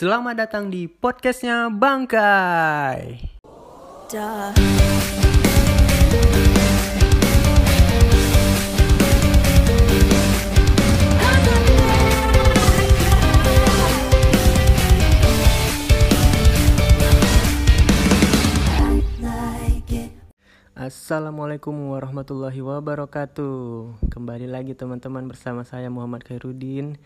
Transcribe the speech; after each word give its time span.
Selamat 0.00 0.32
datang 0.32 0.72
di 0.72 0.88
podcastnya 0.88 1.68
Bangkai. 1.68 3.20
Duh. 4.08 4.48
Assalamualaikum 20.72 21.76
warahmatullahi 21.92 22.64
wabarakatuh. 22.64 24.00
Kembali 24.08 24.48
lagi 24.48 24.72
teman-teman 24.72 25.28
bersama 25.28 25.60
saya 25.68 25.92
Muhammad 25.92 26.24
Khairuddin 26.24 26.96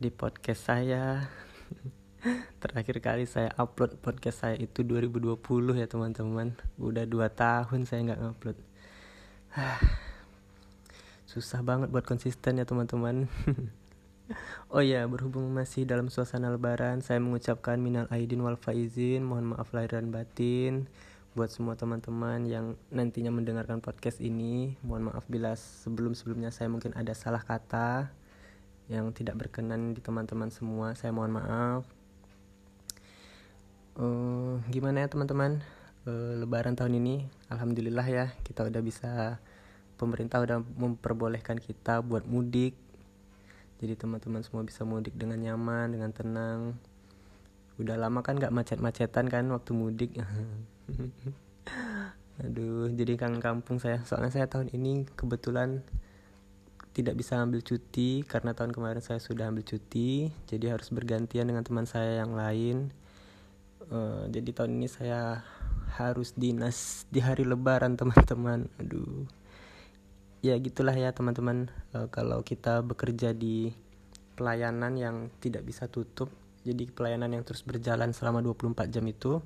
di 0.00 0.08
podcast 0.08 0.64
saya. 0.64 1.28
Terakhir 2.62 2.96
kali 3.00 3.24
saya 3.24 3.52
upload 3.56 4.00
podcast 4.00 4.44
saya 4.44 4.56
itu 4.58 4.84
2020 4.84 5.38
ya 5.78 5.86
teman-teman. 5.88 6.54
Udah 6.76 7.04
2 7.04 7.28
tahun 7.32 7.80
saya 7.88 8.00
nggak 8.12 8.20
ngupload. 8.20 8.58
Susah 11.30 11.60
banget 11.60 11.92
buat 11.92 12.04
konsisten 12.04 12.60
ya 12.60 12.66
teman-teman. 12.68 13.26
Oh 14.68 14.84
ya, 14.84 15.08
berhubung 15.08 15.48
masih 15.56 15.88
dalam 15.88 16.12
suasana 16.12 16.52
lebaran, 16.52 17.00
saya 17.00 17.16
mengucapkan 17.16 17.80
minal 17.80 18.04
aidin 18.12 18.44
wal 18.44 18.60
faizin, 18.60 19.24
mohon 19.24 19.56
maaf 19.56 19.72
lahir 19.72 19.96
dan 19.96 20.12
batin 20.12 20.84
buat 21.32 21.48
semua 21.48 21.80
teman-teman 21.80 22.44
yang 22.44 22.76
nantinya 22.92 23.32
mendengarkan 23.32 23.80
podcast 23.80 24.20
ini. 24.20 24.76
Mohon 24.84 25.16
maaf 25.16 25.24
bila 25.32 25.56
sebelum-sebelumnya 25.56 26.52
saya 26.52 26.68
mungkin 26.68 26.92
ada 26.92 27.16
salah 27.16 27.40
kata 27.40 28.12
yang 28.92 29.08
tidak 29.16 29.40
berkenan 29.40 29.96
di 29.96 30.04
teman-teman 30.04 30.52
semua. 30.52 30.92
Saya 30.92 31.16
mohon 31.16 31.32
maaf. 31.32 31.97
Uh, 33.98 34.62
gimana 34.70 35.02
ya 35.02 35.10
teman-teman? 35.10 35.58
Uh, 36.06 36.38
lebaran 36.38 36.78
tahun 36.78 37.02
ini, 37.02 37.26
alhamdulillah 37.50 38.06
ya 38.06 38.30
kita 38.46 38.62
udah 38.62 38.78
bisa 38.78 39.42
pemerintah 39.98 40.38
udah 40.38 40.62
memperbolehkan 40.62 41.58
kita 41.58 41.98
buat 42.06 42.22
mudik. 42.22 42.78
Jadi 43.82 43.98
teman-teman 43.98 44.46
semua 44.46 44.62
bisa 44.62 44.86
mudik 44.86 45.18
dengan 45.18 45.42
nyaman 45.42 45.90
dengan 45.90 46.14
tenang. 46.14 46.78
Udah 47.82 47.98
lama 47.98 48.22
kan 48.22 48.38
nggak 48.38 48.54
macet-macetan 48.54 49.26
kan 49.26 49.50
waktu 49.50 49.74
mudik? 49.74 50.14
Aduh 52.46 52.94
jadi 52.94 53.18
kangen 53.18 53.42
kampung 53.42 53.82
saya. 53.82 54.06
Soalnya 54.06 54.30
saya 54.30 54.46
tahun 54.46 54.70
ini 54.70 55.10
kebetulan 55.18 55.82
tidak 56.94 57.18
bisa 57.18 57.42
ambil 57.42 57.66
cuti 57.66 58.22
karena 58.22 58.54
tahun 58.54 58.70
kemarin 58.70 59.02
saya 59.02 59.18
sudah 59.18 59.50
ambil 59.50 59.66
cuti. 59.66 60.30
Jadi 60.46 60.70
harus 60.70 60.86
bergantian 60.94 61.50
dengan 61.50 61.66
teman 61.66 61.90
saya 61.90 62.22
yang 62.22 62.38
lain 62.38 62.94
uh, 63.92 64.24
jadi 64.28 64.50
tahun 64.52 64.80
ini 64.80 64.88
saya 64.88 65.42
harus 65.98 66.36
dinas 66.36 67.08
di 67.08 67.18
hari 67.24 67.42
lebaran 67.42 67.96
teman-teman. 67.96 68.68
Aduh. 68.78 69.24
Ya 70.44 70.54
gitulah 70.60 70.94
ya 70.94 71.10
teman-teman. 71.10 71.72
E, 71.90 72.06
kalau 72.14 72.46
kita 72.46 72.84
bekerja 72.86 73.34
di 73.34 73.74
pelayanan 74.38 74.94
yang 74.94 75.16
tidak 75.42 75.66
bisa 75.66 75.90
tutup 75.90 76.30
jadi 76.62 76.86
pelayanan 76.94 77.34
yang 77.34 77.42
terus 77.42 77.66
berjalan 77.66 78.14
selama 78.14 78.38
24 78.44 78.86
jam 78.92 79.02
itu 79.08 79.42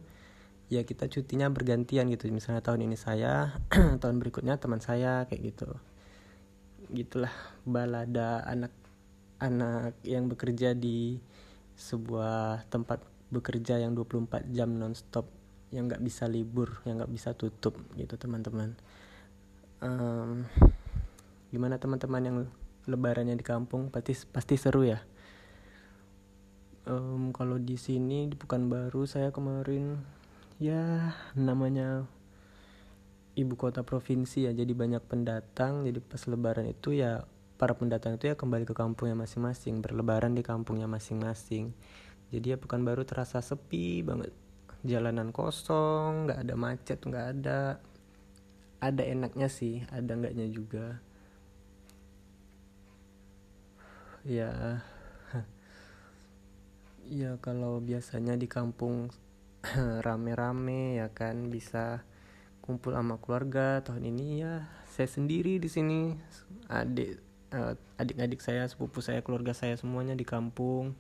ya 0.69 0.85
kita 0.85 1.09
cutinya 1.09 1.49
bergantian 1.49 2.11
gitu. 2.13 2.29
Misalnya 2.29 2.61
tahun 2.61 2.91
ini 2.91 2.97
saya 2.99 3.57
tahun 4.03 4.17
berikutnya 4.21 4.61
teman 4.61 4.85
saya 4.85 5.25
kayak 5.31 5.55
gitu. 5.55 5.69
Gitulah 6.93 7.33
balada 7.65 8.45
anak 8.45 8.75
anak 9.41 9.97
yang 10.05 10.29
bekerja 10.29 10.77
di 10.77 11.19
sebuah 11.73 12.69
tempat 12.69 13.12
bekerja 13.33 13.81
yang 13.81 13.97
24 13.97 14.53
jam 14.53 14.69
nonstop 14.77 15.25
yang 15.73 15.89
nggak 15.89 16.05
bisa 16.05 16.29
libur 16.29 16.85
yang 16.85 17.01
nggak 17.01 17.13
bisa 17.13 17.33
tutup 17.33 17.81
gitu 17.97 18.21
teman-teman. 18.21 18.77
Um, 19.81 20.45
gimana 21.49 21.81
teman-teman 21.81 22.23
yang 22.23 22.37
lebarannya 22.85 23.35
di 23.35 23.43
kampung? 23.43 23.89
Pasti 23.89 24.13
pasti 24.29 24.55
seru 24.61 24.85
ya. 24.85 25.01
Um, 26.85 27.33
kalau 27.33 27.57
di 27.57 27.81
sini 27.81 28.29
di 28.29 28.37
Pekanbaru 28.37 29.09
saya 29.09 29.33
kemarin 29.33 29.97
ya 30.61 31.15
namanya 31.33 32.05
ibu 33.33 33.55
kota 33.57 33.81
provinsi 33.81 34.45
ya 34.45 34.53
jadi 34.53 34.77
banyak 34.77 35.01
pendatang. 35.09 35.89
Jadi 35.89 36.05
pas 36.05 36.21
lebaran 36.29 36.69
itu 36.69 36.93
ya 36.93 37.25
para 37.57 37.73
pendatang 37.73 38.21
itu 38.21 38.29
ya 38.29 38.37
kembali 38.37 38.69
ke 38.69 38.75
kampungnya 38.77 39.17
masing-masing 39.17 39.81
berlebaran 39.81 40.37
di 40.37 40.45
kampungnya 40.45 40.91
masing-masing 40.91 41.73
jadi 42.33 42.57
ya 42.57 42.59
Pekanbaru 42.59 43.05
terasa 43.05 43.45
sepi 43.45 44.01
banget. 44.01 44.33
Jalanan 44.83 45.31
kosong 45.37 46.27
nggak 46.27 46.41
ada 46.49 46.55
macet 46.57 46.99
nggak 47.05 47.27
ada. 47.37 47.77
Ada 48.81 49.03
enaknya 49.05 49.53
sih 49.53 49.85
ada 49.93 50.17
enggaknya 50.17 50.49
juga. 50.49 50.87
Ya. 54.25 54.81
Ya 57.03 57.37
kalau 57.45 57.83
biasanya 57.83 58.41
di 58.41 58.49
kampung 58.49 59.13
rame-rame 60.07 60.97
ya 61.03 61.11
kan 61.13 61.53
bisa 61.53 62.01
kumpul 62.65 62.97
sama 62.97 63.21
keluarga. 63.21 63.85
Tahun 63.85 64.01
ini 64.01 64.41
ya 64.41 64.65
saya 64.89 65.11
sendiri 65.11 65.61
di 65.61 65.69
sini. 65.69 66.17
Adik 66.73 67.21
uh, 67.53 67.77
adik-adik 68.01 68.41
saya 68.41 68.65
sepupu 68.65 69.05
saya 69.05 69.21
keluarga 69.21 69.53
saya 69.53 69.77
semuanya 69.77 70.17
di 70.17 70.25
kampung 70.25 70.97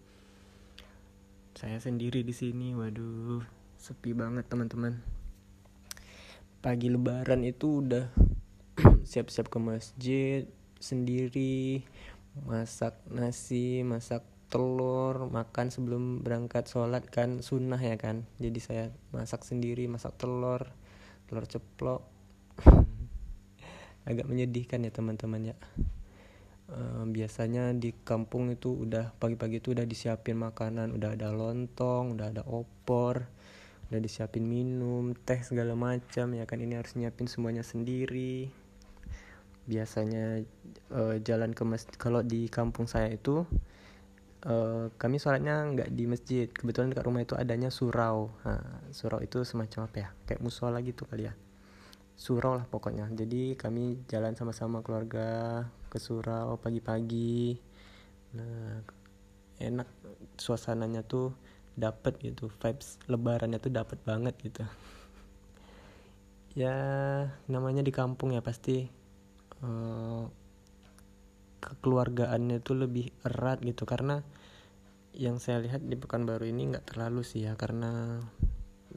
saya 1.63 1.79
sendiri 1.79 2.27
di 2.27 2.35
sini. 2.35 2.75
Waduh 2.75 3.39
sepi 3.79 4.19
banget 4.19 4.51
teman-teman. 4.51 4.99
Pagi 6.59 6.91
lebaran 6.91 7.47
itu 7.47 7.87
udah 7.87 8.11
siap-siap 9.11 9.47
ke 9.47 9.63
masjid 9.63 10.43
sendiri 10.83 11.87
masak 12.43 12.99
nasi 13.07 13.87
masak 13.87 14.27
telur 14.51 15.31
makan 15.31 15.71
sebelum 15.71 16.27
berangkat 16.27 16.67
sholat 16.67 17.07
kan 17.07 17.47
sunnah 17.47 17.79
ya 17.79 17.95
kan. 17.95 18.27
Jadi 18.43 18.59
saya 18.59 18.85
masak 19.15 19.47
sendiri 19.47 19.87
masak 19.87 20.19
telur 20.19 20.67
telur 21.31 21.47
ceplok. 21.47 22.03
Agak 24.11 24.27
menyedihkan 24.27 24.83
ya 24.83 24.91
teman-teman 24.91 25.55
ya 25.55 25.57
biasanya 27.13 27.73
di 27.77 27.93
kampung 28.05 28.49
itu 28.53 28.73
udah 28.73 29.13
pagi-pagi 29.21 29.61
itu 29.61 29.77
udah 29.77 29.85
disiapin 29.85 30.41
makanan. 30.41 30.93
Udah 30.97 31.15
ada 31.17 31.29
lontong 31.33 32.17
udah 32.17 32.33
ada 32.33 32.43
opor 32.49 33.29
udah 33.93 34.01
disiapin 34.01 34.49
minum 34.49 35.13
teh 35.13 35.45
segala 35.45 35.77
macam 35.77 36.33
ya 36.33 36.45
kan? 36.49 36.59
Ini 36.65 36.81
harus 36.81 36.97
nyiapin 36.97 37.29
semuanya 37.29 37.61
sendiri. 37.61 38.49
Biasanya 39.69 40.43
uh, 40.91 41.17
jalan 41.21 41.53
ke 41.53 41.63
masjid 41.69 41.95
kalau 42.01 42.25
di 42.25 42.49
kampung 42.49 42.89
saya 42.89 43.13
itu 43.13 43.45
uh, 44.49 44.89
kami 44.97 45.21
sholatnya 45.21 45.69
nggak 45.77 45.91
di 45.93 46.05
masjid. 46.09 46.47
Kebetulan 46.49 46.91
dekat 46.97 47.05
rumah 47.05 47.21
itu 47.21 47.37
adanya 47.37 47.69
surau. 47.69 48.33
Nah, 48.49 48.81
surau 48.97 49.21
itu 49.21 49.45
semacam 49.45 49.85
apa 49.85 49.97
ya? 50.01 50.09
Kayak 50.25 50.41
musola 50.41 50.81
gitu 50.81 51.05
kali 51.05 51.29
ya 51.29 51.37
surau 52.17 52.57
lah 52.59 52.67
pokoknya. 52.69 53.09
Jadi 53.13 53.57
kami 53.59 54.05
jalan 54.09 54.37
sama-sama 54.39 54.81
keluarga 54.81 55.63
ke 55.89 55.99
surau 55.99 56.57
pagi-pagi. 56.61 57.59
Nah 58.37 58.81
enak 59.63 59.89
suasananya 60.41 61.07
tuh 61.07 61.37
dapet 61.73 62.19
gitu 62.21 62.53
vibes 62.53 63.01
lebarannya 63.09 63.59
tuh 63.61 63.73
dapet 63.73 63.99
banget 64.05 64.35
gitu. 64.43 64.65
Ya 66.53 66.77
namanya 67.49 67.81
di 67.81 67.89
kampung 67.89 68.37
ya 68.37 68.45
pasti 68.45 68.85
uh, 69.65 70.29
kekeluargaannya 71.65 72.61
itu 72.61 72.77
lebih 72.77 73.09
erat 73.25 73.65
gitu. 73.65 73.89
Karena 73.89 74.21
yang 75.17 75.41
saya 75.41 75.65
lihat 75.65 75.81
di 75.85 75.97
Pekanbaru 75.97 76.45
ini 76.45 76.77
nggak 76.77 76.93
terlalu 76.93 77.25
sih 77.25 77.49
ya 77.49 77.57
karena 77.57 78.21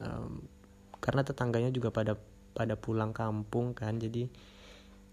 um, 0.04 0.44
karena 1.00 1.24
tetangganya 1.24 1.72
juga 1.72 1.88
pada 1.88 2.16
pada 2.56 2.80
pulang 2.80 3.12
kampung 3.12 3.76
kan 3.76 4.00
jadi 4.00 4.32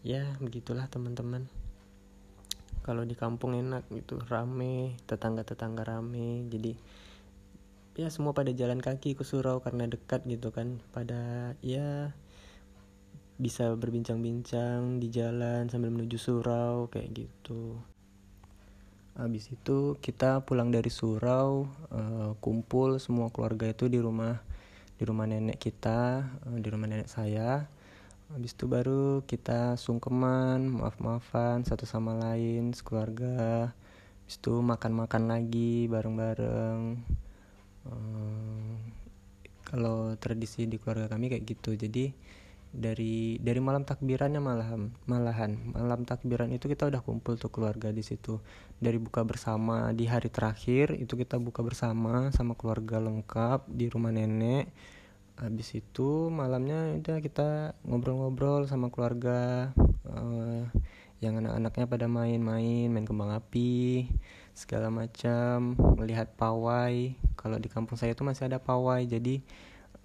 ya 0.07 0.39
begitulah 0.39 0.87
teman-teman. 0.87 1.51
Kalau 2.83 3.03
di 3.03 3.15
kampung 3.19 3.55
enak 3.59 3.83
gitu 3.91 4.19
rame 4.31 4.95
tetangga-tetangga 5.07 5.83
rame 5.83 6.47
jadi 6.47 6.75
ya 7.99 8.07
semua 8.07 8.31
pada 8.31 8.55
jalan 8.55 8.79
kaki 8.79 9.19
ke 9.19 9.27
surau 9.27 9.59
karena 9.59 9.91
dekat 9.91 10.23
gitu 10.23 10.55
kan. 10.55 10.79
Pada 10.95 11.51
ya 11.59 12.15
bisa 13.35 13.75
berbincang-bincang 13.75 15.03
di 15.03 15.11
jalan 15.11 15.67
sambil 15.67 15.91
menuju 15.91 16.15
surau 16.15 16.87
kayak 16.87 17.27
gitu. 17.27 17.75
Habis 19.13 19.51
itu 19.51 19.99
kita 20.01 20.41
pulang 20.41 20.73
dari 20.73 20.89
surau 20.89 21.69
uh, 21.93 22.33
kumpul 22.41 22.97
semua 22.97 23.29
keluarga 23.29 23.69
itu 23.69 23.85
di 23.85 24.01
rumah 24.01 24.41
di 25.03 25.11
rumah 25.11 25.27
nenek 25.27 25.59
kita 25.59 26.23
uh, 26.47 26.55
di 26.63 26.67
rumah 26.71 26.87
nenek 26.87 27.11
saya. 27.11 27.67
Habis 28.31 28.55
itu 28.55 28.71
baru 28.71 29.19
kita 29.27 29.75
sungkeman 29.75 30.63
maaf-maafan 30.79 31.67
satu 31.67 31.83
sama 31.83 32.15
lain 32.15 32.71
sekeluarga. 32.71 33.75
Habis 34.23 34.39
itu 34.39 34.63
makan-makan 34.63 35.27
lagi 35.27 35.91
bareng-bareng. 35.91 37.03
Uh, 37.83 38.79
kalau 39.67 40.15
tradisi 40.23 40.71
di 40.71 40.79
keluarga 40.79 41.11
kami 41.11 41.27
kayak 41.27 41.51
gitu. 41.51 41.75
Jadi 41.75 42.15
dari 42.73 43.37
dari 43.37 43.61
malam 43.61 43.85
takbirannya 43.85 44.41
malahan 44.41 44.89
malahan. 45.05 45.53
Malam 45.77 46.09
takbiran 46.09 46.49
itu 46.49 46.65
kita 46.65 46.89
udah 46.89 47.05
kumpul 47.05 47.37
tuh 47.37 47.53
keluarga 47.53 47.93
di 47.93 48.01
situ. 48.01 48.41
Dari 48.81 48.97
buka 48.97 49.21
bersama 49.21 49.93
di 49.93 50.09
hari 50.09 50.33
terakhir 50.33 50.97
itu 50.97 51.13
kita 51.13 51.37
buka 51.37 51.61
bersama 51.61 52.33
sama 52.33 52.57
keluarga 52.57 52.97
lengkap 52.97 53.69
di 53.69 53.85
rumah 53.93 54.09
nenek. 54.09 54.73
Habis 55.37 55.77
itu 55.77 56.33
malamnya 56.33 56.97
udah 56.97 57.17
kita 57.21 57.77
ngobrol-ngobrol 57.85 58.65
sama 58.65 58.89
keluarga 58.89 59.69
uh, 60.09 60.65
yang 61.21 61.39
anak-anaknya 61.39 61.85
pada 61.87 62.05
main-main 62.09 62.89
main 62.89 63.05
kembang 63.05 63.31
api 63.31 64.09
segala 64.57 64.89
macam 64.89 65.77
melihat 66.01 66.33
pawai. 66.33 67.13
Kalau 67.37 67.57
di 67.61 67.69
kampung 67.69 68.01
saya 68.01 68.17
itu 68.17 68.25
masih 68.25 68.49
ada 68.49 68.57
pawai 68.57 69.05
jadi 69.05 69.45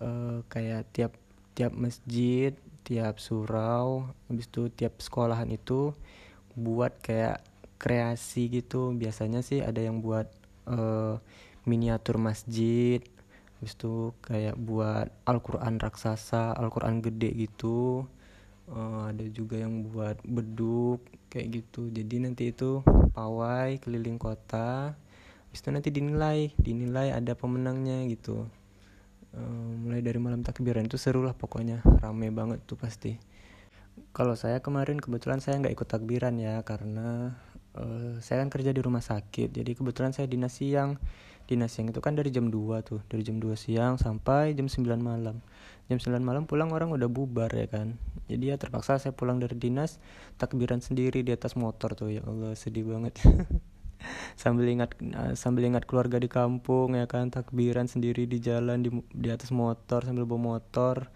uh, 0.05 0.45
kayak 0.53 0.89
tiap 0.93 1.13
tiap 1.59 1.75
masjid 1.75 2.55
tiap 2.87 3.19
surau 3.19 4.07
habis 4.31 4.47
itu 4.47 4.71
tiap 4.71 5.03
sekolahan 5.03 5.51
itu 5.51 5.91
buat 6.55 6.95
kayak 7.03 7.43
kreasi 7.83 8.47
gitu. 8.49 8.95
Biasanya 8.95 9.43
sih 9.43 9.59
ada 9.59 9.83
yang 9.83 9.99
buat 9.99 10.31
uh, 10.71 11.19
miniatur 11.67 12.23
masjid 12.23 13.03
habis 13.59 13.75
itu 13.75 14.15
kayak 14.23 14.55
buat 14.55 15.11
Al-Quran 15.27 15.83
raksasa 15.83 16.55
Al-Quran 16.55 17.03
gede 17.03 17.35
gitu. 17.35 18.07
Uh, 18.71 19.11
ada 19.11 19.27
juga 19.35 19.59
yang 19.59 19.83
buat 19.91 20.23
beduk 20.23 21.03
kayak 21.35 21.67
gitu. 21.67 21.91
Jadi 21.91 22.23
nanti 22.23 22.55
itu 22.55 22.87
pawai 23.19 23.83
keliling 23.83 24.15
kota 24.15 24.95
habis 25.49 25.65
itu 25.65 25.69
nanti 25.73 25.89
dinilai 25.89 26.53
dinilai 26.61 27.17
ada 27.17 27.33
pemenangnya 27.33 28.05
gitu 28.13 28.47
Eh, 29.37 29.73
mulai 29.85 30.01
dari 30.01 30.17
malam 30.17 30.41
takbiran 30.41 30.89
itu 30.89 30.97
seru 30.97 31.21
lah 31.21 31.37
pokoknya 31.37 31.85
rame 32.01 32.33
banget 32.33 32.65
tuh 32.65 32.81
pasti. 32.81 33.21
Kalau 34.17 34.33
saya 34.39 34.65
kemarin 34.65 34.97
kebetulan 35.03 35.45
saya 35.45 35.61
nggak 35.61 35.75
ikut 35.75 35.89
takbiran 35.91 36.39
ya 36.41 36.63
karena 36.65 37.37
uh, 37.77 38.17
saya 38.25 38.41
kan 38.47 38.49
kerja 38.49 38.73
di 38.73 38.81
rumah 38.81 39.05
sakit. 39.05 39.53
Jadi 39.53 39.77
kebetulan 39.77 40.17
saya 40.17 40.25
dinas 40.31 40.57
siang. 40.57 40.97
Dinas 41.45 41.73
siang 41.77 41.93
itu 41.93 42.01
kan 42.01 42.17
dari 42.17 42.33
jam 42.33 42.49
2 42.49 42.89
tuh 42.89 43.01
dari 43.09 43.25
jam 43.25 43.41
2 43.41 43.53
siang 43.59 44.01
sampai 44.01 44.57
jam 44.57 44.71
9 44.71 44.97
malam. 45.03 45.45
Jam 45.93 45.99
9 46.01 46.25
malam 46.25 46.49
pulang 46.49 46.73
orang 46.73 46.89
udah 46.95 47.09
bubar 47.11 47.53
ya 47.53 47.69
kan. 47.69 48.01
Jadi 48.33 48.55
ya 48.55 48.57
terpaksa 48.57 48.97
saya 48.97 49.13
pulang 49.13 49.41
dari 49.43 49.57
dinas 49.61 50.01
takbiran 50.41 50.81
sendiri 50.81 51.21
di 51.21 51.35
atas 51.37 51.53
motor 51.59 51.93
tuh. 51.93 52.09
Ya 52.09 52.25
Allah 52.25 52.57
sedih 52.57 52.89
banget 52.89 53.19
sambil 54.39 54.67
ingat 54.71 54.95
uh, 55.15 55.35
sambil 55.35 55.67
ingat 55.69 55.85
keluarga 55.85 56.17
di 56.23 56.31
kampung 56.31 56.95
ya 56.95 57.05
kan 57.11 57.29
takbiran 57.29 57.91
sendiri 57.91 58.25
di 58.31 58.39
jalan 58.39 58.83
di 58.83 58.91
di 59.13 59.29
atas 59.29 59.51
motor 59.51 60.07
sambil 60.07 60.25
bawa 60.25 60.59
motor. 60.59 61.11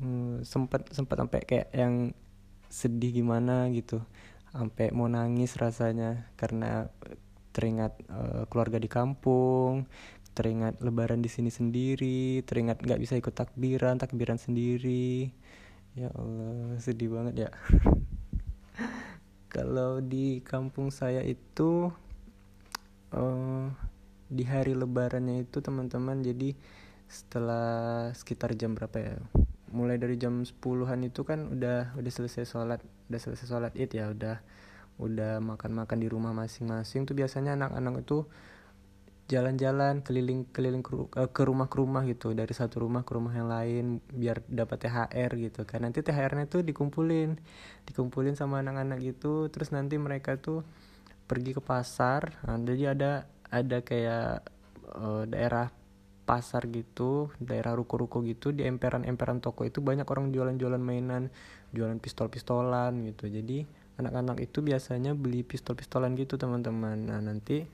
Hmm, 0.00 0.40
sempat 0.44 0.88
sempat 0.96 1.20
sampai 1.20 1.40
kayak 1.44 1.68
yang 1.76 2.16
sedih 2.72 3.12
gimana 3.24 3.68
gitu. 3.74 4.00
Sampai 4.50 4.90
mau 4.90 5.06
nangis 5.06 5.54
rasanya 5.60 6.30
karena 6.40 6.88
teringat 7.50 7.92
uh, 8.08 8.46
keluarga 8.46 8.78
di 8.78 8.86
kampung 8.86 9.86
teringat 10.30 10.78
lebaran 10.78 11.20
di 11.20 11.26
sini 11.26 11.50
sendiri 11.50 12.40
teringat 12.46 12.80
nggak 12.80 13.00
bisa 13.02 13.18
ikut 13.18 13.34
takbiran 13.34 13.98
takbiran 13.98 14.38
sendiri. 14.38 15.30
Ya 15.98 16.08
Allah 16.14 16.78
sedih 16.78 17.10
banget 17.12 17.48
ya. 17.48 17.50
Kalau 19.54 19.98
di 19.98 20.38
kampung 20.46 20.94
saya 20.94 21.26
itu 21.26 21.90
uh, 23.14 23.66
di 24.30 24.44
hari 24.46 24.78
lebarannya 24.78 25.42
itu 25.42 25.58
teman-teman 25.58 26.22
jadi 26.22 26.54
setelah 27.10 28.10
sekitar 28.14 28.54
jam 28.54 28.78
berapa 28.78 28.96
ya 29.02 29.16
mulai 29.70 29.98
dari 29.98 30.18
jam 30.18 30.42
10-an 30.42 31.00
itu 31.06 31.22
kan 31.22 31.50
udah 31.50 31.94
udah 31.94 32.12
selesai 32.12 32.46
sholat 32.46 32.82
udah 33.10 33.20
selesai 33.22 33.46
sholat 33.46 33.72
id 33.74 33.90
ya 33.94 34.10
udah 34.10 34.38
udah 35.00 35.40
makan-makan 35.40 35.98
di 35.98 36.08
rumah 36.12 36.36
masing-masing. 36.36 37.08
Tuh 37.08 37.16
biasanya 37.16 37.56
anak-anak 37.56 38.04
itu 38.04 38.28
jalan-jalan 39.30 40.02
keliling-keliling 40.02 40.82
eh, 41.16 41.30
ke 41.30 41.42
rumah 41.46 41.70
ke 41.70 41.76
rumah 41.80 42.02
gitu 42.04 42.34
dari 42.34 42.50
satu 42.50 42.82
rumah 42.84 43.06
ke 43.06 43.14
rumah 43.14 43.32
yang 43.32 43.48
lain 43.48 43.84
biar 44.12 44.44
dapat 44.44 44.86
THR 44.86 45.30
gitu 45.40 45.64
kan. 45.64 45.86
Nanti 45.86 46.04
THR-nya 46.04 46.46
tuh 46.50 46.60
dikumpulin 46.66 47.40
dikumpulin 47.88 48.36
sama 48.36 48.60
anak-anak 48.60 49.00
gitu 49.00 49.48
terus 49.48 49.72
nanti 49.72 49.96
mereka 49.96 50.36
tuh 50.36 50.66
pergi 51.30 51.54
ke 51.54 51.62
pasar 51.62 52.42
nah, 52.42 52.58
jadi 52.58 52.98
ada 52.98 53.30
ada 53.54 53.78
kayak 53.86 54.42
uh, 54.98 55.22
daerah 55.30 55.70
pasar 56.26 56.70
gitu 56.70 57.34
daerah 57.42 57.74
ruko-ruko 57.74 58.22
gitu 58.22 58.54
di 58.54 58.62
emperan-emperan 58.62 59.42
toko 59.42 59.66
itu 59.66 59.82
banyak 59.82 60.06
orang 60.06 60.30
jualan-jualan 60.30 60.78
mainan 60.78 61.26
jualan 61.74 61.98
pistol-pistolan 61.98 63.02
gitu. 63.06 63.26
Jadi 63.26 63.66
anak-anak 63.98 64.38
itu 64.42 64.62
biasanya 64.62 65.18
beli 65.18 65.42
pistol-pistolan 65.42 66.14
gitu 66.14 66.38
teman-teman. 66.38 67.10
Nah 67.10 67.18
nanti 67.18 67.66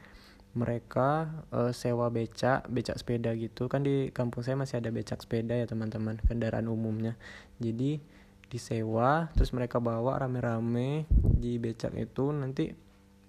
mereka 0.57 1.29
uh, 1.53 1.69
sewa 1.77 2.09
becak 2.09 2.65
becak 2.73 2.97
sepeda 2.97 3.37
gitu. 3.37 3.69
Kan 3.69 3.85
di 3.85 4.09
kampung 4.09 4.41
saya 4.41 4.57
masih 4.57 4.81
ada 4.81 4.89
becak 4.89 5.21
sepeda 5.21 5.53
ya 5.53 5.69
teman-teman 5.69 6.17
kendaraan 6.25 6.69
umumnya. 6.73 7.21
Jadi 7.61 8.01
disewa 8.49 9.29
terus 9.37 9.53
mereka 9.53 9.83
bawa 9.85 10.17
rame-rame 10.17 11.05
di 11.13 11.61
becak 11.61 11.93
itu. 11.93 12.33
Nanti 12.33 12.86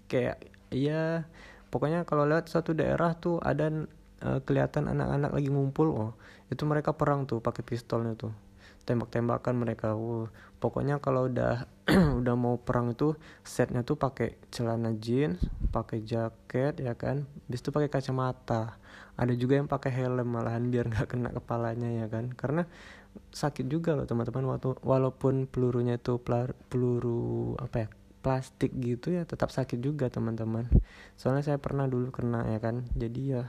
kayak 0.08 0.42
iya 0.74 1.28
pokoknya 1.72 2.08
kalau 2.08 2.24
lewat 2.28 2.48
satu 2.48 2.72
daerah 2.74 3.16
tuh 3.16 3.40
ada 3.44 3.70
uh, 4.24 4.40
kelihatan 4.44 4.90
anak-anak 4.90 5.32
lagi 5.36 5.50
ngumpul 5.52 5.88
oh 5.94 6.12
itu 6.48 6.64
mereka 6.64 6.96
perang 6.96 7.28
tuh 7.28 7.44
pakai 7.44 7.64
pistolnya 7.64 8.16
tuh. 8.16 8.32
Tembak-tembakan 8.88 9.60
mereka 9.60 10.00
wow. 10.00 10.32
pokoknya 10.64 11.04
kalau 11.04 11.28
udah 11.28 11.68
udah 12.24 12.36
mau 12.40 12.56
perang 12.56 12.96
itu 12.96 13.20
setnya 13.44 13.84
tuh 13.84 14.00
pakai 14.00 14.40
celana 14.48 14.96
jeans 14.96 15.44
pakai 15.76 16.08
jaket 16.08 16.80
ya 16.80 16.96
kan? 16.96 17.28
Bis 17.52 17.60
itu 17.60 17.76
pakai 17.76 17.92
kacamata. 17.92 18.80
Ada 19.20 19.36
juga 19.36 19.60
yang 19.60 19.68
pakai 19.68 19.92
helm 19.92 20.24
malahan 20.32 20.72
biar 20.72 20.88
nggak 20.88 21.08
kena 21.12 21.36
kepalanya 21.36 21.90
ya 22.00 22.08
kan? 22.08 22.32
Karena 22.32 22.64
sakit 23.34 23.68
juga 23.68 23.98
loh 23.98 24.08
teman-teman 24.08 24.56
waktu 24.56 24.78
walaupun 24.86 25.50
pelurunya 25.50 25.98
itu 26.00 26.22
peluru 26.70 27.58
apa 27.60 27.76
ya 27.86 27.88
plastik 28.28 28.76
gitu 28.76 29.16
ya 29.16 29.24
tetap 29.24 29.56
sakit 29.56 29.80
juga 29.80 30.12
teman-teman. 30.12 30.68
Soalnya 31.16 31.48
saya 31.48 31.64
pernah 31.64 31.88
dulu 31.88 32.12
kena 32.12 32.44
ya 32.52 32.60
kan? 32.60 32.84
Jadi 32.92 33.32
ya 33.32 33.48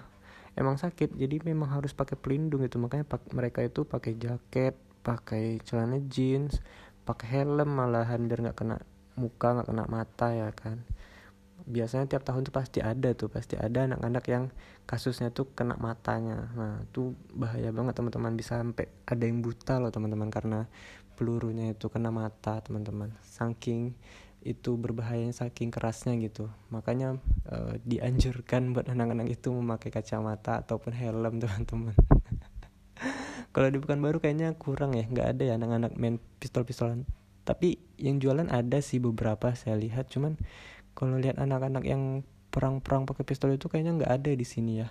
emang 0.55 0.79
sakit. 0.79 1.19
Jadi 1.19 1.43
memang 1.43 1.75
harus 1.75 1.91
pakai 1.91 2.15
pelindung 2.15 2.62
itu 2.62 2.79
makanya 2.79 3.02
pak 3.02 3.26
mereka 3.35 3.67
itu 3.67 3.83
pakai 3.83 4.14
jaket 4.14 4.79
pakai 5.02 5.59
celana 5.67 5.99
jeans 6.11 6.62
pakai 7.09 7.41
helm 7.41 7.73
malahan 7.73 8.29
biar 8.29 8.45
nggak 8.45 8.59
kena 8.61 8.76
muka 9.17 9.57
nggak 9.59 9.67
kena 9.67 9.85
mata 9.91 10.29
ya 10.31 10.55
kan? 10.55 10.87
Biasanya 11.67 12.07
tiap 12.07 12.23
tahun 12.23 12.47
tuh 12.47 12.55
pasti 12.55 12.79
ada 12.79 13.11
tuh 13.19 13.26
pasti 13.26 13.59
ada 13.59 13.83
anak-anak 13.83 14.25
yang 14.31 14.45
kasusnya 14.87 15.35
tuh 15.35 15.50
kena 15.59 15.75
matanya. 15.75 16.55
Nah 16.55 16.87
tuh 16.95 17.19
bahaya 17.35 17.75
banget 17.75 17.99
teman-teman. 17.99 18.38
Bisa 18.38 18.62
sampai 18.62 18.87
ada 19.11 19.25
yang 19.26 19.43
buta 19.43 19.83
loh 19.83 19.91
teman-teman 19.91 20.31
karena 20.31 20.71
pelurunya 21.19 21.75
itu 21.75 21.91
kena 21.91 22.14
mata 22.14 22.62
teman-teman. 22.62 23.11
Saking 23.26 23.91
itu 24.49 24.81
berbahayanya 24.81 25.37
saking 25.37 25.69
kerasnya 25.69 26.17
gitu. 26.17 26.49
Makanya 26.73 27.21
uh, 27.52 27.76
dianjurkan 27.85 28.73
buat 28.73 28.88
anak-anak 28.88 29.28
itu 29.28 29.52
memakai 29.52 29.93
kacamata 29.93 30.64
ataupun 30.64 30.97
helm 30.97 31.37
teman-teman. 31.43 31.93
Kalau 33.52 33.69
di 33.69 33.78
baru 33.81 34.19
kayaknya 34.23 34.55
kurang 34.57 34.97
ya 34.97 35.05
nggak 35.05 35.28
ada 35.37 35.43
ya 35.45 35.55
anak-anak 35.61 35.93
main 36.00 36.17
pistol-pistolan. 36.40 37.05
Tapi 37.45 37.81
yang 38.00 38.21
jualan 38.21 38.49
ada 38.49 38.81
sih 38.81 39.00
beberapa 39.00 39.52
saya 39.57 39.76
lihat 39.76 40.12
cuman 40.12 40.37
kalau 40.93 41.17
lihat 41.17 41.40
anak-anak 41.40 41.85
yang 41.85 42.25
perang-perang 42.49 43.05
pakai 43.09 43.25
pistol 43.25 43.52
itu 43.52 43.69
kayaknya 43.69 44.05
nggak 44.05 44.12
ada 44.21 44.31
di 44.33 44.47
sini 44.47 44.85
ya. 44.85 44.88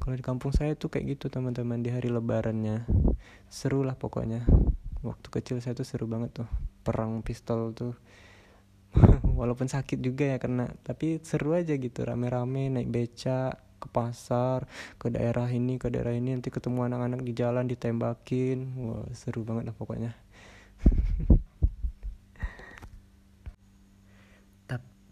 Kalau 0.00 0.14
di 0.18 0.24
kampung 0.24 0.52
saya 0.52 0.76
tuh 0.76 0.92
kayak 0.92 1.16
gitu 1.16 1.32
teman-teman 1.32 1.80
di 1.80 1.88
hari 1.88 2.12
lebarannya. 2.12 2.84
Seru 3.48 3.86
lah 3.86 3.96
pokoknya. 3.96 4.44
Waktu 5.04 5.28
kecil 5.28 5.60
saya 5.60 5.76
tuh 5.76 5.84
seru 5.84 6.08
banget 6.08 6.44
tuh 6.44 6.48
perang 6.84 7.20
pistol 7.20 7.72
tuh 7.76 7.96
walaupun 9.38 9.66
sakit 9.66 9.98
juga 10.00 10.36
ya 10.36 10.38
kena. 10.38 10.70
Tapi 10.82 11.20
seru 11.22 11.54
aja 11.54 11.74
gitu 11.74 12.06
rame-rame 12.06 12.70
naik 12.70 12.88
beca 12.90 13.58
ke 13.80 13.86
pasar 13.90 14.64
ke 14.96 15.12
daerah 15.12 15.46
ini 15.50 15.76
ke 15.76 15.90
daerah 15.90 16.14
ini. 16.14 16.34
Nanti 16.34 16.48
ketemu 16.50 16.86
anak-anak 16.88 17.20
di 17.22 17.32
jalan 17.36 17.66
ditembakin. 17.68 18.58
Wah 18.80 19.06
seru 19.12 19.42
banget 19.42 19.70
lah 19.70 19.76
pokoknya. 19.76 20.12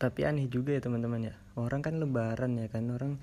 Tapi 0.03 0.27
aneh 0.27 0.51
juga 0.51 0.75
ya 0.75 0.83
teman-teman 0.83 1.31
ya. 1.31 1.35
Orang 1.55 1.79
kan 1.79 1.95
lebaran 1.95 2.59
ya 2.59 2.67
kan 2.67 2.91
orang 2.91 3.23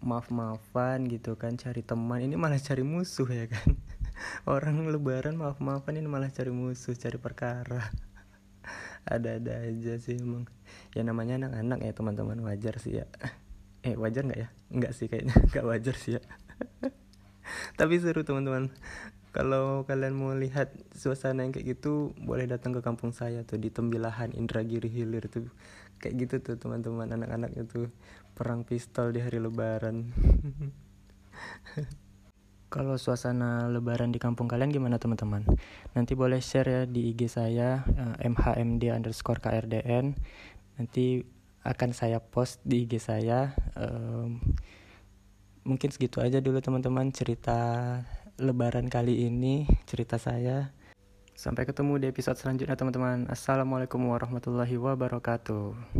maaf-maafan 0.00 1.04
gitu 1.12 1.36
kan 1.36 1.60
cari 1.60 1.84
teman. 1.84 2.24
Ini 2.24 2.40
malah 2.40 2.56
cari 2.56 2.80
musuh 2.80 3.28
ya 3.28 3.44
kan. 3.44 3.76
Orang 4.48 4.88
lebaran 4.88 5.36
maaf-maafan 5.36 6.00
ini 6.00 6.08
malah 6.08 6.32
cari 6.32 6.48
musuh 6.48 6.96
cari 6.96 7.20
perkara 7.20 7.92
ada-ada 9.04 9.64
aja 9.64 9.96
sih 10.00 10.16
emang. 10.16 10.48
Ya 10.96 11.04
namanya 11.04 11.40
anak-anak 11.40 11.78
ya 11.84 11.92
teman-teman 11.92 12.38
wajar 12.44 12.76
sih 12.80 13.00
ya. 13.00 13.06
Eh 13.84 14.00
wajar 14.00 14.24
nggak 14.24 14.40
ya? 14.40 14.48
Nggak 14.72 14.92
sih 14.96 15.12
kayaknya 15.12 15.36
nggak 15.52 15.66
wajar 15.68 15.94
sih 15.96 16.16
ya. 16.16 16.22
Tapi 17.78 17.94
seru 18.00 18.24
teman-teman. 18.24 18.72
Kalau 19.34 19.84
kalian 19.84 20.14
mau 20.14 20.32
lihat 20.32 20.72
suasana 20.94 21.44
yang 21.44 21.52
kayak 21.52 21.76
gitu 21.76 22.14
boleh 22.22 22.48
datang 22.48 22.70
ke 22.72 22.80
kampung 22.80 23.10
saya 23.10 23.42
tuh 23.42 23.58
di 23.60 23.68
Tembilahan 23.68 24.32
Indragiri 24.32 24.88
Hilir 24.88 25.28
tuh. 25.28 25.52
Kayak 26.00 26.14
gitu 26.16 26.34
tuh 26.40 26.56
teman-teman 26.56 27.12
anak-anak 27.12 27.52
itu. 27.60 27.92
Perang 28.32 28.64
pistol 28.64 29.12
di 29.12 29.20
hari 29.20 29.36
lebaran 29.36 30.10
kalau 32.74 32.98
suasana 32.98 33.70
lebaran 33.70 34.10
di 34.10 34.18
kampung 34.18 34.50
kalian 34.50 34.74
gimana 34.74 34.98
teman-teman 34.98 35.46
nanti 35.94 36.18
boleh 36.18 36.42
share 36.42 36.66
ya 36.66 36.82
di 36.90 37.14
IG 37.14 37.30
saya 37.30 37.86
eh, 37.86 38.26
mhmd 38.26 38.90
underscore 38.90 39.38
krdn 39.38 40.18
nanti 40.74 41.22
akan 41.62 41.94
saya 41.94 42.18
post 42.18 42.58
di 42.66 42.82
IG 42.82 42.98
saya 42.98 43.54
um, 43.78 44.42
mungkin 45.64 45.88
segitu 45.94 46.18
aja 46.20 46.42
dulu 46.42 46.58
teman-teman 46.58 47.08
cerita 47.14 48.02
lebaran 48.38 48.90
kali 48.90 49.30
ini 49.30 49.66
cerita 49.86 50.18
saya. 50.18 50.74
Sampai 51.34 51.66
ketemu 51.66 51.98
di 51.98 52.06
episode 52.10 52.38
selanjutnya 52.38 52.78
teman-teman. 52.78 53.26
Assalamualaikum 53.26 53.98
warahmatullahi 54.06 54.74
wabarakatuh. 54.78 55.94